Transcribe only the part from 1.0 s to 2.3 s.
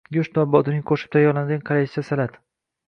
tayyorlanadigan koreyscha